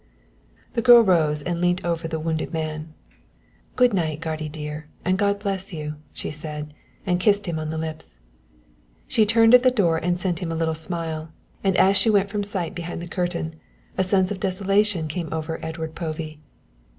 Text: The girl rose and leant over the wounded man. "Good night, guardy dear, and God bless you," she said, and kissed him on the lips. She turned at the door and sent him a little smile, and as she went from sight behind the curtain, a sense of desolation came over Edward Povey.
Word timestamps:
The 0.73 0.81
girl 0.81 1.03
rose 1.03 1.43
and 1.43 1.61
leant 1.61 1.85
over 1.85 2.07
the 2.07 2.19
wounded 2.19 2.51
man. 2.51 2.95
"Good 3.75 3.93
night, 3.93 4.19
guardy 4.19 4.49
dear, 4.49 4.87
and 5.05 5.15
God 5.15 5.37
bless 5.37 5.73
you," 5.73 5.97
she 6.11 6.31
said, 6.31 6.73
and 7.05 7.19
kissed 7.19 7.45
him 7.45 7.59
on 7.59 7.69
the 7.69 7.77
lips. 7.77 8.17
She 9.05 9.27
turned 9.27 9.53
at 9.53 9.61
the 9.61 9.69
door 9.69 9.97
and 9.97 10.17
sent 10.17 10.39
him 10.39 10.51
a 10.51 10.55
little 10.55 10.73
smile, 10.73 11.29
and 11.63 11.77
as 11.77 11.97
she 11.97 12.09
went 12.09 12.31
from 12.31 12.41
sight 12.41 12.73
behind 12.73 12.99
the 12.99 13.07
curtain, 13.07 13.59
a 13.95 14.03
sense 14.03 14.31
of 14.31 14.39
desolation 14.39 15.07
came 15.07 15.31
over 15.31 15.63
Edward 15.63 15.93
Povey. 15.93 16.39